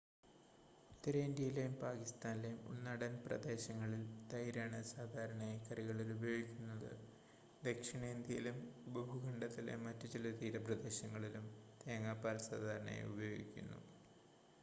ഉത്തരേന്ത്യയിലെയും 0.91 1.73
പാകിസ്താനിലെയും 1.81 2.61
ഉൾനാടൻ 2.69 3.13
പ്രദേശങ്ങളിൽ 3.25 4.01
തൈരാണ് 4.31 4.79
സാധാരണയായി 4.91 5.59
കറികളിൽ 5.67 6.09
ഉപയോഗിക്കുന്നത് 6.15 6.89
ദക്ഷിണേന്ത്യയിലും 7.61 8.57
ഉപഭൂഖണ്ഡത്തിലെ 8.89 9.75
മറ്റ് 9.85 10.09
ചില 10.15 10.31
തീരപ്രദേശങ്ങളിലും 10.41 11.47
തേങ്ങാപ്പാൽ 11.83 12.39
സാധാരണയായി 12.49 13.07
ഉപയോഗിക്കുന്നു 13.13 13.79